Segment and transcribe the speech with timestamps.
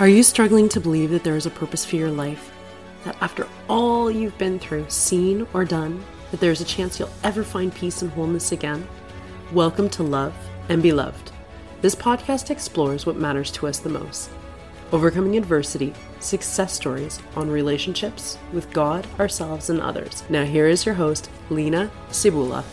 [0.00, 2.50] Are you struggling to believe that there is a purpose for your life?
[3.04, 7.12] That after all you've been through, seen, or done, that there is a chance you'll
[7.22, 8.88] ever find peace and wholeness again?
[9.52, 10.34] Welcome to Love
[10.68, 11.30] and Be Loved.
[11.80, 14.30] This podcast explores what matters to us the most
[14.90, 20.24] overcoming adversity, success stories on relationships with God, ourselves, and others.
[20.28, 22.64] Now, here is your host, Lena Sibula.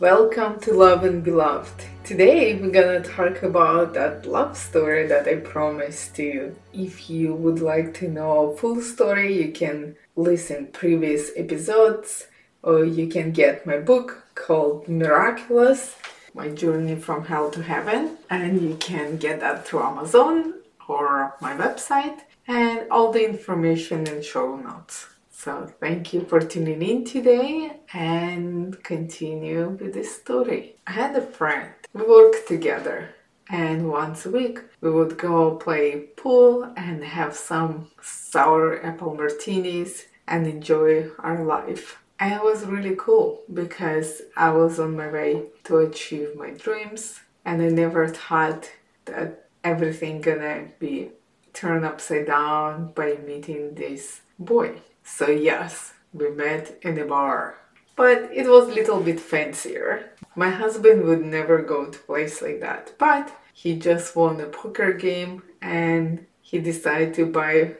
[0.00, 1.84] Welcome to Love and Be Loved.
[2.12, 6.54] Today we're gonna talk about that love story that I promised you.
[6.74, 12.26] If you would like to know full story, you can listen previous episodes
[12.62, 15.96] or you can get my book called Miraculous
[16.34, 21.56] My Journey from Hell to Heaven and you can get that through Amazon or my
[21.56, 25.06] website and all the information in show notes.
[25.30, 30.76] So thank you for tuning in today and continue with this story.
[30.86, 31.72] I had a friend.
[31.94, 33.14] We worked together
[33.50, 40.06] and once a week we would go play pool and have some sour apple martinis
[40.26, 41.98] and enjoy our life.
[42.18, 47.20] And it was really cool because I was on my way to achieve my dreams
[47.44, 48.70] and I never thought
[49.04, 51.10] that everything gonna be
[51.52, 54.80] turned upside down by meeting this boy.
[55.04, 57.58] So yes, we met in a bar.
[57.96, 60.10] But it was a little bit fancier.
[60.34, 64.92] My husband would never go to place like that, but he just won a poker
[64.92, 67.74] game and he decided to buy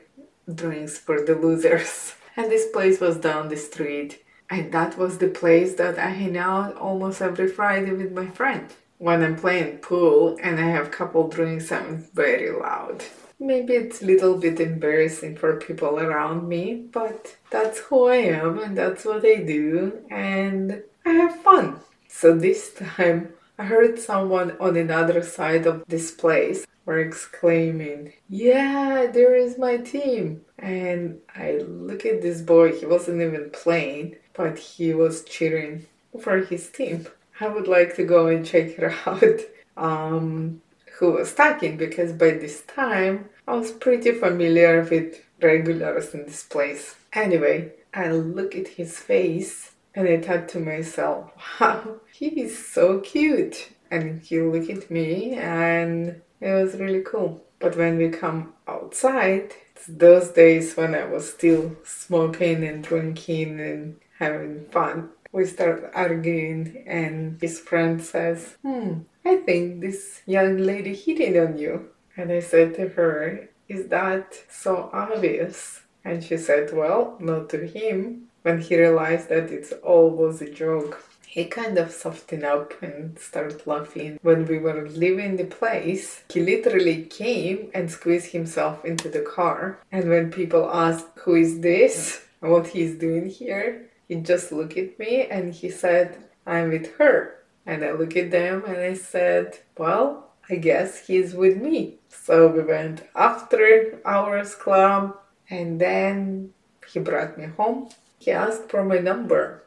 [0.53, 2.15] drinks for the losers.
[2.35, 4.25] And this place was down the street.
[4.49, 8.73] And that was the place that I hang out almost every Friday with my friend.
[8.97, 13.05] When I'm playing pool and I have couple drinks, I'm very loud.
[13.43, 18.61] Maybe it's a little bit embarrassing for people around me, but that's who I am
[18.61, 21.81] and that's what I do, and I have fun.
[22.07, 29.09] So this time, I heard someone on another side of this place were exclaiming, Yeah,
[29.13, 30.43] there is my team.
[30.61, 35.87] And I look at this boy, he wasn't even playing, but he was cheering
[36.21, 37.09] for his team.
[37.41, 39.41] I would like to go and check it out.
[39.77, 40.63] Um,
[41.03, 46.45] who was talking because by this time I was pretty familiar with regulars in this
[46.45, 46.97] place.
[47.13, 51.31] Anyway, I look at his face and I thought to myself,
[51.61, 53.71] wow, he is so cute.
[53.91, 57.45] And he looked at me and it was really cool.
[57.59, 59.55] But when we come outside,
[59.89, 65.11] those days when I was still smoking and drinking and having fun.
[65.33, 71.59] We start arguing and his friend says, hmm, I think this young lady hitting on
[71.59, 71.92] you.
[72.17, 75.83] And I said to her, Is that so obvious?
[76.05, 78.29] And she said, Well, not to him.
[78.43, 83.19] When he realized that it's all was a joke, he kind of softened up and
[83.19, 84.19] started laughing.
[84.21, 89.79] When we were leaving the place, he literally came and squeezed himself into the car.
[89.91, 92.23] And when people asked, Who is this?
[92.41, 97.39] what he's doing here, he just looked at me and he said, I'm with her.
[97.65, 101.99] And I looked at them and I said, Well, I guess he's with me.
[102.13, 105.17] So we went after hours club
[105.49, 106.53] and then
[106.87, 107.89] he brought me home.
[108.19, 109.65] He asked for my number.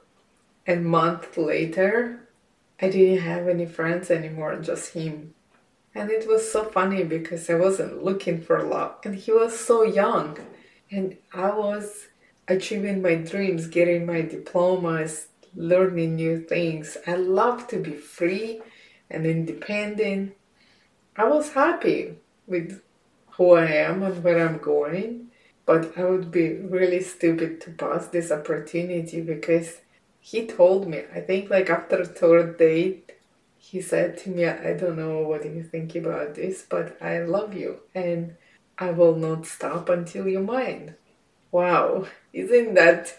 [0.67, 2.29] And month later,
[2.81, 5.33] I didn't have any friends anymore, just him.
[5.93, 9.83] And it was so funny because I wasn't looking for love and he was so
[9.83, 10.37] young.
[10.91, 12.07] And I was
[12.47, 16.95] achieving my dreams, getting my diplomas, learning new things.
[17.07, 18.61] I love to be free
[19.09, 20.35] and independent.
[21.17, 22.15] I was happy
[22.47, 22.81] with
[23.31, 25.27] who I am and where I'm going,
[25.65, 29.81] but I would be really stupid to pass this opportunity because
[30.19, 33.13] he told me, I think like after third date,
[33.57, 37.53] he said to me, I don't know what you think about this, but I love
[37.53, 38.35] you and
[38.77, 40.95] I will not stop until you mind.
[41.51, 43.15] Wow, isn't that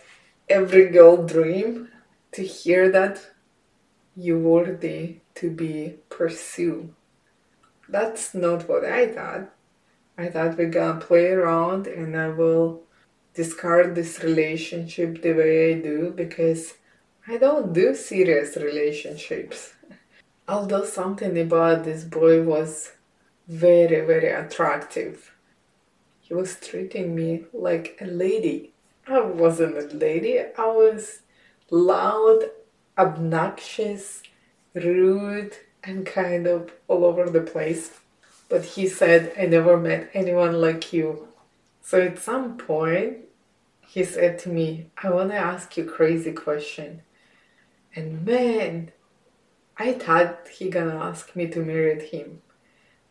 [0.48, 1.88] every girl dream?
[2.36, 3.30] to hear that
[4.14, 6.92] you worthy to be pursued.
[7.88, 9.50] That's not what I thought.
[10.18, 12.82] I thought we're gonna play around and I will
[13.34, 16.74] discard this relationship the way I do because
[17.28, 19.74] I don't do serious relationships.
[20.48, 22.92] Although something about this boy was
[23.46, 25.32] very, very attractive.
[26.20, 28.72] He was treating me like a lady.
[29.06, 31.20] I wasn't a lady, I was
[31.70, 32.44] loud,
[32.98, 34.22] obnoxious,
[34.74, 35.56] rude,
[35.86, 37.92] and kind of all over the place.
[38.48, 41.28] But he said, I never met anyone like you.
[41.80, 43.18] So at some point,
[43.86, 47.02] he said to me, I want to ask you a crazy question.
[47.94, 48.90] And man,
[49.78, 52.42] I thought he gonna ask me to marry him.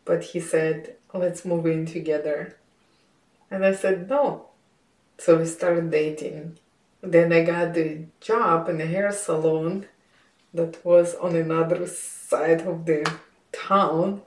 [0.04, 2.56] but he said, let's move in together.
[3.50, 4.46] And I said, no.
[5.18, 6.58] So we started dating.
[7.02, 9.86] Then I got the job in a hair salon
[10.56, 13.10] that was on another side of the
[13.52, 14.22] town.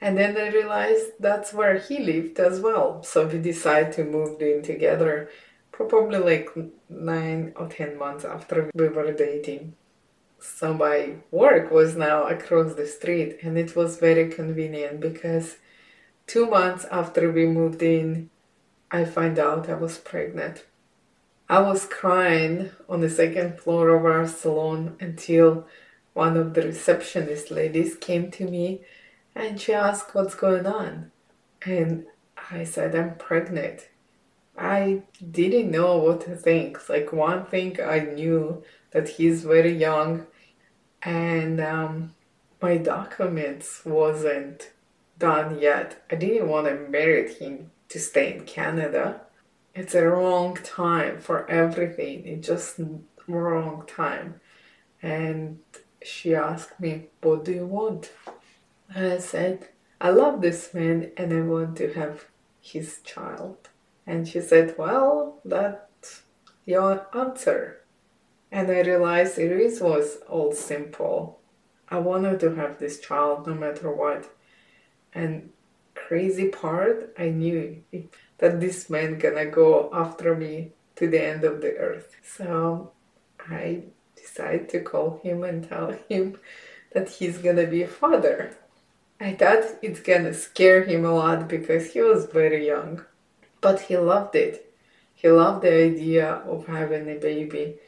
[0.00, 3.02] And then I realized that's where he lived as well.
[3.02, 5.30] So we decided to move in together
[5.76, 6.48] probably like
[6.88, 9.74] nine or ten months after we were dating.
[10.40, 15.56] So my work was now across the street and it was very convenient because
[16.26, 18.30] two months after we moved in,
[18.90, 20.64] I found out I was pregnant.
[21.48, 25.66] I was crying on the second floor of our salon until
[26.12, 28.80] one of the receptionist ladies came to me
[29.34, 31.12] and she asked what's going on.
[31.64, 32.06] And
[32.50, 33.88] I said, I'm pregnant.
[34.58, 36.88] I didn't know what to think.
[36.88, 40.26] Like, one thing I knew that he's very young
[41.02, 42.14] and um,
[42.60, 44.72] my documents wasn't
[45.18, 46.02] done yet.
[46.10, 49.20] I didn't want to marry him to stay in Canada.
[49.76, 52.26] It's a wrong time for everything.
[52.26, 52.80] It's just
[53.26, 54.40] wrong time.
[55.02, 55.58] And
[56.02, 58.10] she asked me, What do you want?
[58.94, 59.68] And I said,
[60.00, 62.24] I love this man and I want to have
[62.58, 63.68] his child.
[64.06, 66.22] And she said, Well, that's
[66.64, 67.82] your answer.
[68.50, 71.40] And I realized it is was all simple.
[71.90, 74.34] I wanted to have this child no matter what.
[75.12, 75.50] And
[76.06, 77.82] crazy part, I knew
[78.38, 82.14] that this man gonna go after me to the end of the earth.
[82.22, 82.92] So
[83.40, 83.82] I
[84.14, 86.38] decided to call him and tell him
[86.92, 88.56] that he's gonna be a father.
[89.20, 93.04] I thought it's gonna scare him a lot because he was very young,
[93.60, 94.72] but he loved it.
[95.12, 97.78] He loved the idea of having a baby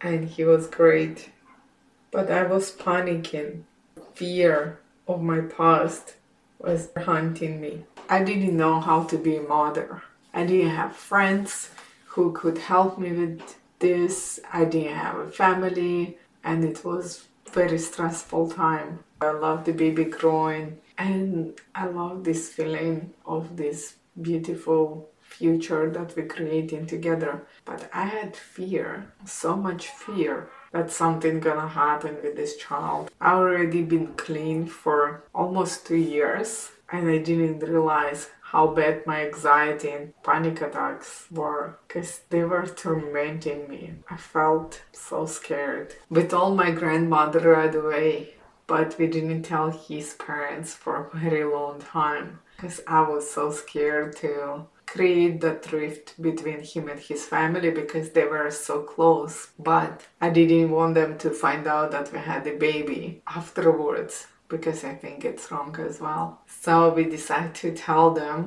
[0.00, 1.30] and he was great.
[2.12, 3.62] But I was panicking.
[4.14, 4.78] Fear
[5.08, 6.14] of my past
[6.58, 7.84] was haunting me.
[8.08, 10.02] I didn't know how to be a mother.
[10.32, 11.70] I didn't have friends
[12.06, 14.40] who could help me with this.
[14.52, 19.00] I didn't have a family and it was very stressful time.
[19.20, 26.16] I love the baby growing and I love this feeling of this beautiful future that
[26.16, 27.46] we're creating together.
[27.64, 33.10] But I had fear, so much fear that something gonna happen with this child.
[33.20, 39.26] I already been clean for almost two years and I didn't realize how bad my
[39.26, 43.94] anxiety and panic attacks were because they were tormenting me.
[44.08, 45.94] I felt so scared.
[46.10, 48.34] We told my grandmother right away,
[48.66, 53.50] but we didn't tell his parents for a very long time because I was so
[53.50, 59.48] scared to create that rift between him and his family because they were so close.
[59.58, 64.84] But I didn't want them to find out that we had a baby afterwards because
[64.84, 66.40] I think it's wrong as well.
[66.46, 68.38] So we decided to tell them,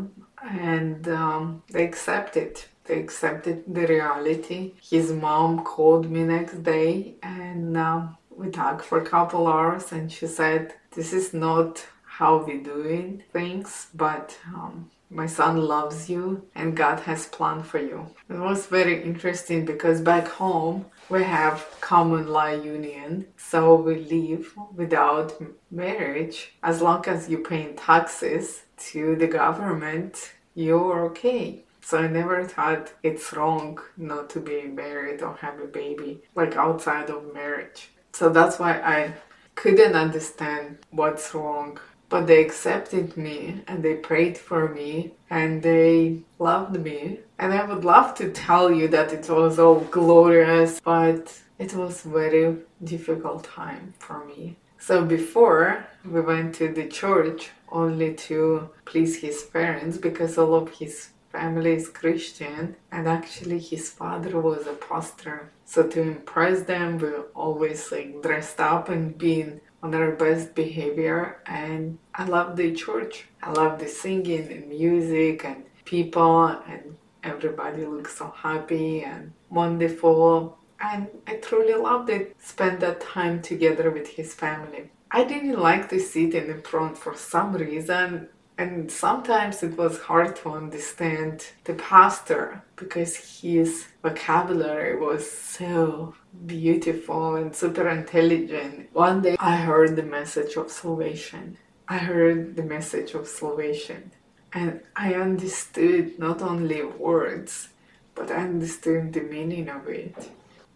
[0.41, 2.63] and um, they accepted.
[2.85, 4.73] They accepted the reality.
[4.81, 10.11] His mom called me next day, and um, we talked for a couple hours, and
[10.11, 11.85] she said, "This is not
[12.17, 17.79] how we doing things, but." Um, my son loves you and God has planned for
[17.79, 18.07] you.
[18.29, 24.53] It was very interesting because back home we have common law union, so we live
[24.75, 25.33] without
[25.71, 26.53] marriage.
[26.61, 31.63] As long as you pay taxes to the government, you're okay.
[31.81, 36.55] So I never thought it's wrong not to be married or have a baby, like
[36.55, 37.89] outside of marriage.
[38.13, 39.13] So that's why I
[39.55, 46.19] couldn't understand what's wrong but they accepted me and they prayed for me and they
[46.39, 47.19] loved me.
[47.37, 52.01] And I would love to tell you that it was all glorious, but it was
[52.01, 54.57] very difficult time for me.
[54.79, 60.71] So before we went to the church only to please his parents because all of
[60.71, 65.51] his family is Christian and actually his father was a pastor.
[65.65, 71.41] So to impress them we always like dressed up and being on their best behavior
[71.45, 73.25] and I love the church.
[73.41, 80.57] I love the singing and music and people and everybody looks so happy and wonderful
[80.81, 82.35] and I truly loved it.
[82.39, 84.91] Spend that time together with his family.
[85.11, 90.01] I didn't like to sit in the front for some reason and sometimes it was
[90.01, 96.13] hard to understand the pastor because his vocabulary was so
[96.45, 98.89] beautiful and super intelligent.
[98.91, 101.57] One day I heard the message of salvation.
[101.87, 104.11] I heard the message of salvation.
[104.51, 107.69] And I understood not only words,
[108.13, 110.31] but I understood the meaning of it.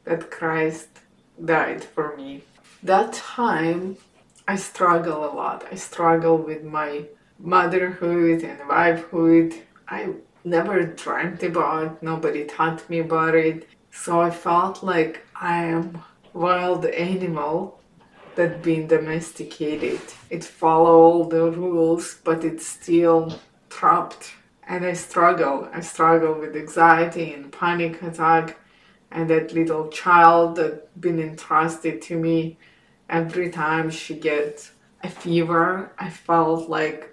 [0.06, 0.88] That Christ
[1.44, 2.44] died for me.
[2.82, 3.98] That time
[4.48, 5.66] I struggle a lot.
[5.70, 7.08] I struggle with my
[7.40, 9.62] motherhood and wifehood.
[9.88, 10.10] I
[10.44, 13.68] never dreamt about, nobody taught me about it.
[13.92, 16.02] So I felt like I am
[16.34, 17.80] wild animal
[18.36, 20.02] that being domesticated.
[20.30, 24.34] It follow all the rules, but it's still trapped.
[24.68, 25.70] And I struggle.
[25.74, 28.58] I struggle with anxiety and panic attack
[29.14, 32.58] and that little child that been entrusted to me
[33.10, 34.72] every time she gets
[35.04, 37.13] a fever i felt like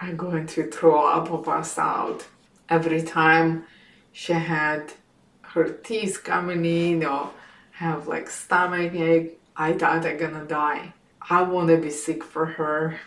[0.00, 2.26] i'm going to throw up or pass out
[2.68, 3.64] every time
[4.12, 4.92] she had
[5.42, 7.30] her teeth coming in or
[7.72, 9.40] have like stomach ache.
[9.56, 10.94] I thought i'm gonna die.
[11.28, 13.00] I want to be sick for her.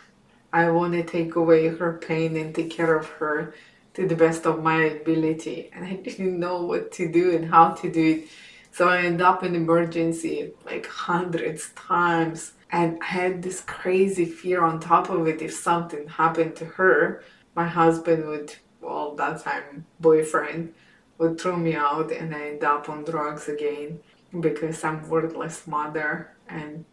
[0.52, 3.54] I want to take away her pain and take care of her
[3.94, 5.70] to the best of my ability.
[5.72, 8.28] And I didn't know what to do and how to do it.
[8.70, 14.64] So I end up in emergency like hundreds times and I had this crazy fear
[14.64, 17.22] on top of it if something happened to her,
[17.54, 20.74] my husband would well that time boyfriend
[21.18, 24.00] would throw me out and I end up on drugs again
[24.40, 26.84] because I'm worthless mother and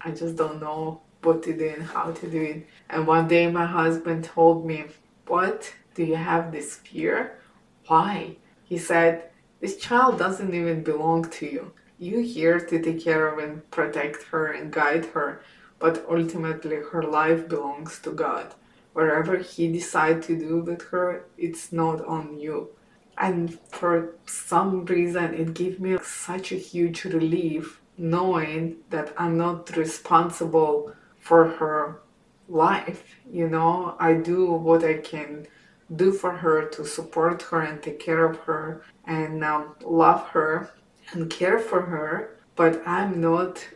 [0.00, 2.66] I just don't know what to do and how to do it.
[2.90, 4.86] And one day my husband told me,
[5.28, 5.72] What?
[5.94, 7.38] Do you have this fear?
[7.86, 8.36] Why?
[8.64, 9.30] He said,
[9.60, 11.72] This child doesn't even belong to you.
[12.00, 15.40] You're here to take care of and protect her and guide her,
[15.80, 18.54] but ultimately her life belongs to God.
[18.92, 22.68] Whatever He decides to do with her, it's not on you.
[23.16, 29.76] And for some reason, it gave me such a huge relief knowing that I'm not
[29.76, 32.00] responsible for her
[32.48, 33.02] life.
[33.28, 35.48] You know, I do what I can
[35.94, 40.70] do for her to support her and take care of her and um, love her
[41.12, 43.66] and care for her but i'm not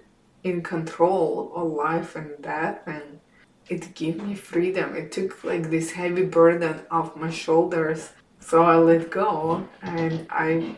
[0.45, 3.21] in control of life and death and
[3.69, 4.95] it gave me freedom.
[4.95, 8.11] It took like this heavy burden off my shoulders.
[8.41, 10.77] So i let go and i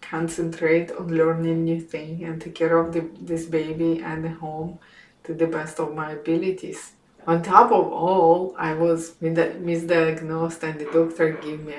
[0.00, 4.78] concentrate on learning new things and take care of the, this baby and the home
[5.24, 6.92] to the best of my abilities.
[7.26, 11.76] On top of all, I was misdiagnosed and the doctor gave me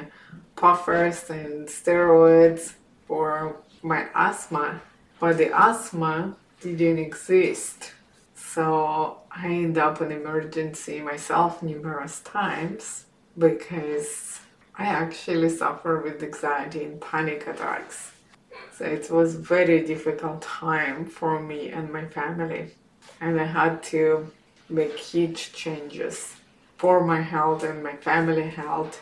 [0.55, 2.73] puffers and steroids
[3.05, 4.81] for my asthma,
[5.19, 7.93] but the asthma didn't exist.
[8.33, 13.05] So I ended up in emergency myself numerous times
[13.37, 14.39] because
[14.75, 18.11] I actually suffer with anxiety and panic attacks.
[18.75, 22.71] So it was very difficult time for me and my family.
[23.21, 24.31] And I had to
[24.67, 26.35] make huge changes
[26.77, 29.01] for my health and my family health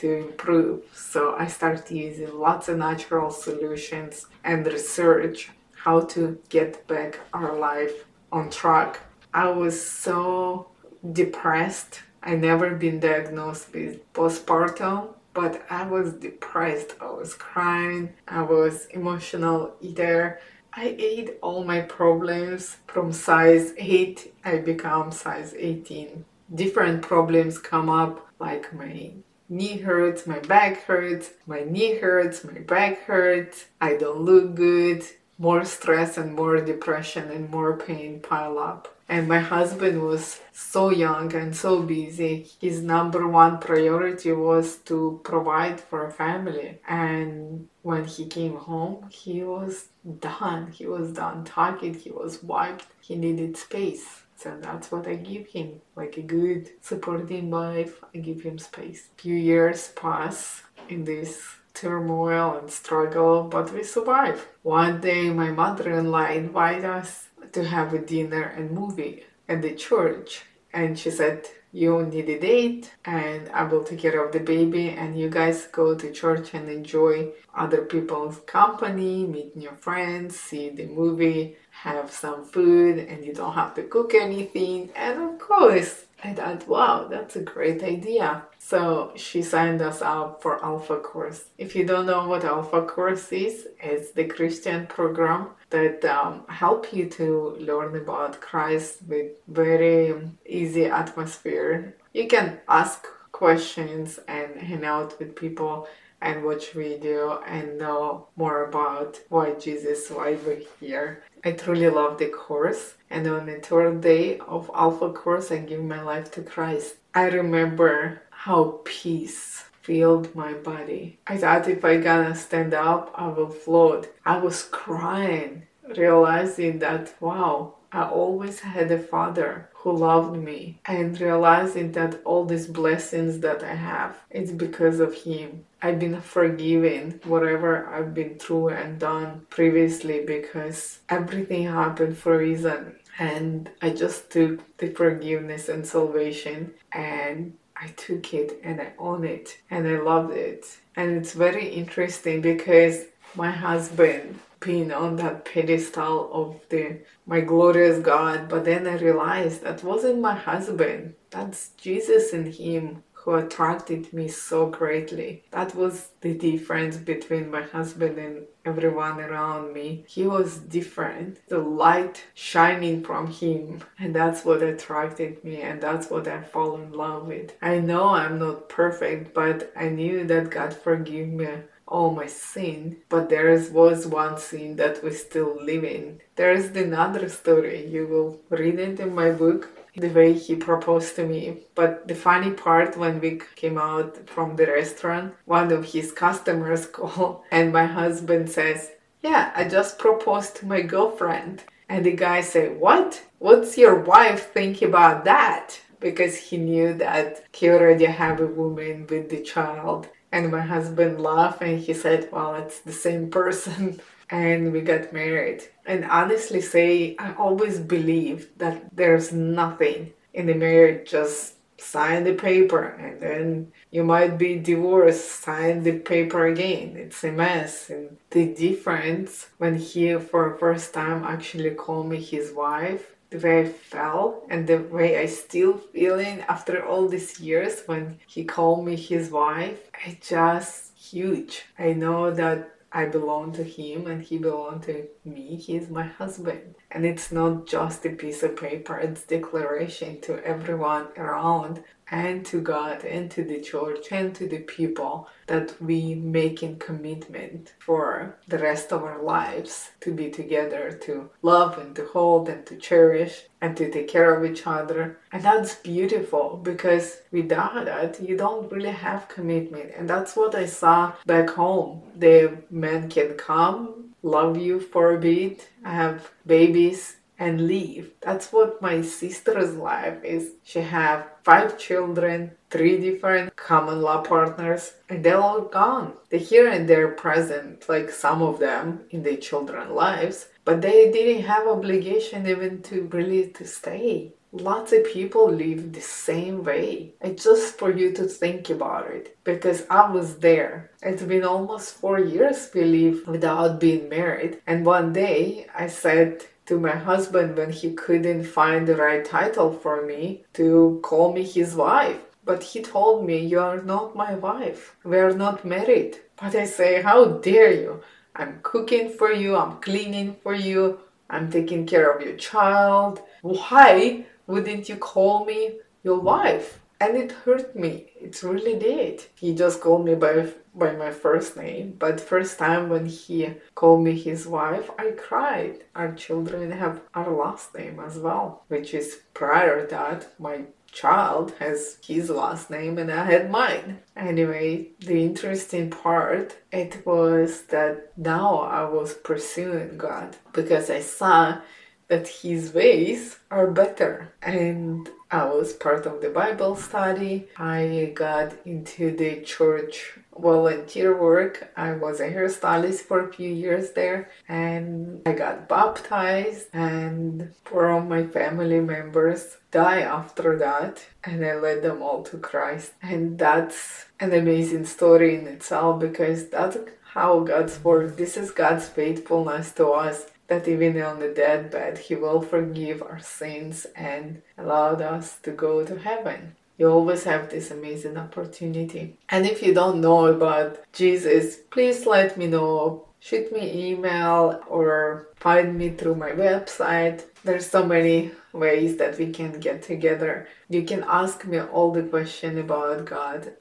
[0.00, 0.82] to improve.
[0.94, 5.50] So I started using lots of natural solutions and research
[5.84, 9.00] how to get back our life on track.
[9.32, 10.68] I was so
[11.12, 12.02] depressed.
[12.22, 16.94] I never been diagnosed with postpartum, but I was depressed.
[17.00, 18.12] I was crying.
[18.28, 20.40] I was emotional eater.
[20.72, 26.24] I ate all my problems from size 8, I become size 18.
[26.54, 29.12] Different problems come up like my
[29.50, 35.04] knee hurts, my back hurts, my knee hurts, my back hurts, I don't look good,
[35.38, 38.94] more stress and more depression and more pain pile up.
[39.08, 42.46] And my husband was so young and so busy.
[42.60, 46.78] His number one priority was to provide for a family.
[46.86, 49.88] And when he came home, he was
[50.20, 50.70] done.
[50.70, 51.94] He was done talking.
[51.94, 52.86] He was wiped.
[53.00, 54.19] He needed space.
[54.40, 57.94] So that's what I give him, like a good supporting wife.
[58.14, 59.10] I give him space.
[59.18, 61.42] Few years pass in this
[61.74, 64.48] turmoil and struggle, but we survive.
[64.62, 70.44] One day, my mother-in-law invited us to have a dinner and movie at the church,
[70.72, 71.38] and she said,
[71.72, 75.66] "You need a date, and I will take care of the baby, and you guys
[75.80, 81.56] go to church and enjoy other people's company, meet new friends, see the movie,
[81.88, 86.68] have some food, and you don't have to cook anything." And of course, I thought,
[86.68, 88.42] wow, that's a great idea.
[88.58, 91.44] So she signed us up for Alpha Course.
[91.56, 96.92] If you don't know what Alpha Course is, it's the Christian program that um, help
[96.92, 101.96] you to learn about Christ with very easy atmosphere.
[102.12, 105.88] You can ask questions and hang out with people
[106.20, 111.22] and watch video and know more about why Jesus, why we're here.
[111.44, 112.94] I truly love the course.
[113.08, 116.96] And on the third day of Alpha course, I give my life to Christ.
[117.14, 121.18] I remember how peace filled my body.
[121.26, 124.12] I thought if I gonna stand up, I will float.
[124.24, 131.18] I was crying, realizing that wow, I always had a father who loved me and
[131.18, 135.64] realizing that all these blessings that I have, it's because of him.
[135.80, 142.38] I've been forgiven whatever I've been through and done previously because everything happened for a
[142.38, 142.96] reason.
[143.18, 149.24] And I just took the forgiveness and salvation and I took it and I own
[149.24, 150.66] it and I loved it.
[150.94, 158.48] And it's very interesting because my husband on that pedestal of the my glorious God,
[158.48, 161.14] but then I realized that wasn't my husband.
[161.30, 165.44] That's Jesus in him who attracted me so greatly.
[165.50, 170.04] That was the difference between my husband and everyone around me.
[170.08, 171.46] He was different.
[171.48, 173.82] The light shining from him.
[173.98, 177.56] And that's what attracted me and that's what I fall in love with.
[177.60, 181.48] I know I'm not perfect, but I knew that God forgive me
[181.90, 186.20] all my sin, but there was one sin that we still live in.
[186.36, 187.86] There is another story.
[187.86, 191.64] You will read it in my book the way he proposed to me.
[191.74, 196.86] But the funny part when we came out from the restaurant, one of his customers
[196.96, 201.64] called and my husband says, Yeah, I just proposed to my girlfriend.
[201.88, 203.22] And the guy said, What?
[203.38, 205.80] What's your wife think about that?
[205.98, 210.08] Because he knew that he already have a woman with the child.
[210.32, 214.00] And my husband laughed and he said, Well, it's the same person.
[214.30, 215.64] and we got married.
[215.84, 222.34] And honestly say, I always believe that there's nothing in the marriage, just sign the
[222.34, 226.94] paper and then you might be divorced, sign the paper again.
[226.96, 227.90] It's a mess.
[227.90, 233.38] And the difference when he for the first time actually called me his wife, the
[233.38, 238.44] way I felt and the way I still feeling after all these years when he
[238.44, 241.64] called me his wife, it just huge.
[241.78, 245.54] I know that I belong to him and he belongs to me.
[245.56, 246.74] He is my husband.
[246.92, 252.60] And it's not just a piece of paper, it's declaration to everyone around and to
[252.60, 258.36] God and to the church and to the people that we make in commitment for
[258.48, 262.76] the rest of our lives to be together, to love and to hold and to
[262.76, 265.18] cherish and to take care of each other.
[265.32, 269.92] And that's beautiful because without that, you don't really have commitment.
[269.96, 272.02] And that's what I saw back home.
[272.16, 278.12] The men can come, love you for a bit, have babies, and leave.
[278.20, 280.52] That's what my sister's life is.
[280.62, 286.12] She have five children, three different common law partners, and they're all gone.
[286.28, 291.10] They're here and they're present, like some of them in their children's lives, but they
[291.10, 294.32] didn't have obligation even to really to stay.
[294.52, 297.14] Lots of people live the same way.
[297.20, 300.90] It's just for you to think about it because I was there.
[301.02, 304.60] It's been almost four years we live without being married.
[304.68, 309.72] And one day I said to my husband when he couldn't find the right title
[309.72, 312.20] for me to call me his wife.
[312.44, 314.94] But he told me, You are not my wife.
[315.02, 316.18] We are not married.
[316.40, 318.02] But I say, How dare you?
[318.36, 323.20] I'm cooking for you, I'm cleaning for you, I'm taking care of your child.
[323.42, 326.80] Why wouldn't you call me your wife?
[327.00, 328.12] And it hurt me.
[328.20, 329.24] It really did.
[329.34, 334.04] He just called me by by my first name, but first time when he called
[334.04, 335.84] me his wife, I cried.
[335.96, 341.54] Our children have our last name as well, which is prior to that my child
[341.58, 344.00] has his last name and I had mine.
[344.16, 351.60] Anyway, the interesting part it was that now I was pursuing God because I saw
[352.08, 357.48] that his ways are better and I was part of the Bible study.
[357.56, 361.72] I got into the church volunteer work.
[361.76, 367.90] I was a hairstylist for a few years there and I got baptized and four
[367.90, 372.92] of my family members die after that and I led them all to Christ.
[373.00, 376.76] And that's an amazing story in itself because that's
[377.14, 378.16] how God's work.
[378.16, 383.20] This is God's faithfulness to us that even on the deathbed he will forgive our
[383.20, 386.56] sins and allow us to go to heaven.
[386.76, 389.16] You always have this amazing opportunity.
[389.28, 393.06] And if you don't know about Jesus, please let me know.
[393.20, 397.26] Shoot me email or find me through my website.
[397.44, 400.48] There's so many ways that we can get together.
[400.68, 403.52] You can ask me all the question about God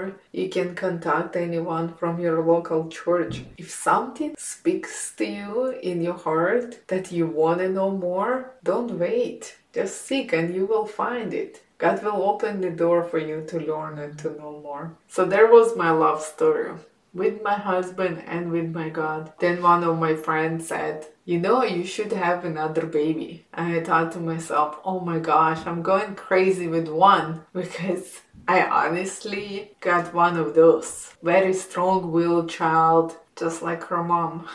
[0.00, 3.42] or you can contact anyone from your local church.
[3.58, 8.98] If something speaks to you in your heart that you want to know more, don't
[8.98, 9.56] wait.
[9.72, 11.62] Just seek and you will find it.
[11.78, 14.96] God will open the door for you to learn and to know more.
[15.08, 16.72] So there was my love story.
[17.12, 19.32] with my husband and with my God.
[19.40, 23.46] Then one of my friends said, You know, you should have another baby.
[23.52, 28.20] And I thought to myself, Oh my gosh, I'm going crazy with one because
[28.52, 34.48] I honestly got one of those very strong willed child, just like her mom.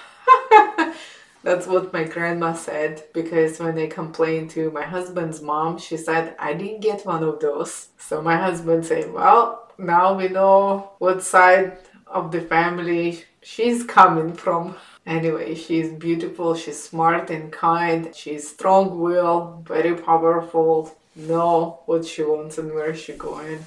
[1.43, 6.36] That's what my grandma said because when I complained to my husband's mom, she said,
[6.39, 7.88] I didn't get one of those.
[7.97, 14.34] So my husband said, Well, now we know what side of the family she's coming
[14.34, 14.75] from.
[15.05, 22.23] Anyway, she's beautiful, she's smart and kind, she's strong willed, very powerful, know what she
[22.23, 23.63] wants and where she's going,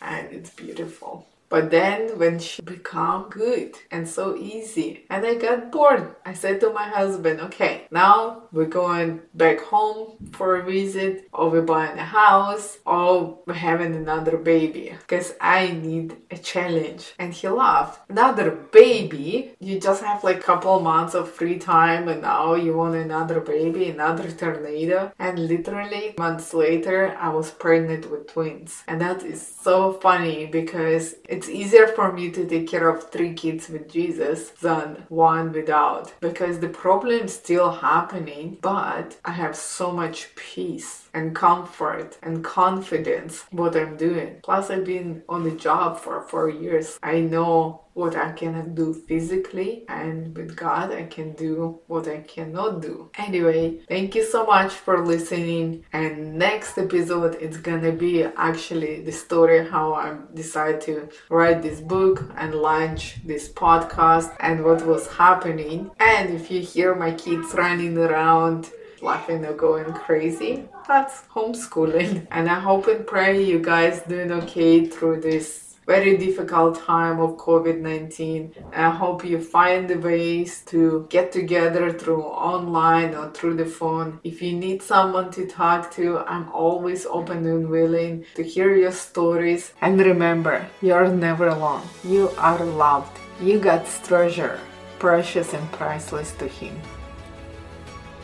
[0.00, 1.26] and it's beautiful.
[1.48, 6.60] But then when she become good and so easy, and I got bored, I said
[6.60, 11.98] to my husband, okay, now we're going back home for a visit, or we're buying
[11.98, 17.14] a house, or we're having another baby, because I need a challenge.
[17.18, 18.10] And he laughed.
[18.10, 19.54] Another baby?
[19.58, 23.90] You just have like couple months of free time, and now you want another baby,
[23.90, 25.12] another tornado.
[25.18, 28.82] And literally months later, I was pregnant with twins.
[28.86, 33.32] And that is so funny because it's easier for me to take care of three
[33.32, 39.54] kids with Jesus than one without because the problem is still happening, but I have
[39.54, 44.40] so much peace and comfort and confidence what I'm doing.
[44.42, 46.98] Plus, I've been on the job for four years.
[47.02, 52.18] I know what I cannot do physically, and with God, I can do what I
[52.18, 53.10] cannot do.
[53.18, 55.84] Anyway, thank you so much for listening.
[55.92, 61.80] And next episode, it's gonna be actually the story how I decided to write this
[61.80, 65.90] book and launch this podcast and what was happening.
[65.98, 68.70] And if you hear my kids running around,
[69.02, 72.26] laughing or going crazy, that's homeschooling.
[72.30, 77.38] And I hope and pray you guys doing okay through this very difficult time of
[77.38, 78.54] COVID 19.
[78.74, 84.20] I hope you find the ways to get together through online or through the phone.
[84.22, 88.92] If you need someone to talk to, I'm always open and willing to hear your
[88.92, 89.72] stories.
[89.80, 91.84] And remember, you're never alone.
[92.04, 93.18] You are loved.
[93.40, 94.60] You got treasure,
[94.98, 96.76] precious and priceless to Him.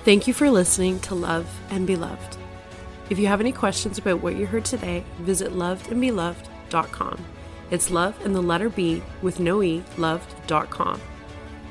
[0.05, 2.37] Thank you for listening to Love and Be Loved.
[3.09, 7.25] If you have any questions about what you heard today, visit lovedandbeloved.com.
[7.71, 11.01] It's love and the letter B with no E, loved.com.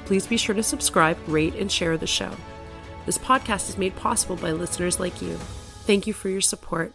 [0.05, 2.31] Please be sure to subscribe, rate, and share the show.
[3.05, 5.35] This podcast is made possible by listeners like you.
[5.85, 6.91] Thank you for your support.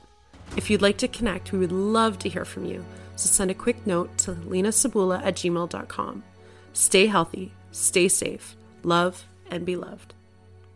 [0.56, 2.84] If you'd like to connect, we would love to hear from you.
[3.14, 6.24] So send a quick note to lenasabula at gmail.com.
[6.72, 10.14] Stay healthy, stay safe, love, and be loved.